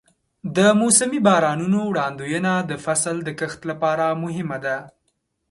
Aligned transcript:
د 0.55 0.57
موسمي 0.81 1.19
بارانونو 1.27 1.79
وړاندوینه 1.85 2.53
د 2.69 2.71
فصل 2.85 3.15
د 3.23 3.29
کښت 3.39 3.61
لپاره 3.71 4.05
مهمه 4.23 4.57
ده. 4.65 4.77